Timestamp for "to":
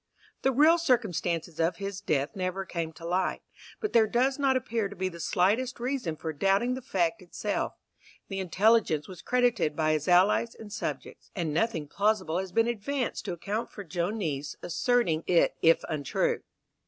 2.93-3.05, 4.89-4.95, 13.25-13.33